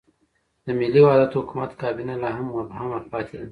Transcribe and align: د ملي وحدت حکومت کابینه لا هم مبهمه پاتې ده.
د 0.65 0.67
ملي 0.79 1.01
وحدت 1.03 1.31
حکومت 1.39 1.71
کابینه 1.81 2.13
لا 2.23 2.29
هم 2.37 2.47
مبهمه 2.57 2.99
پاتې 3.11 3.35
ده. 3.39 3.47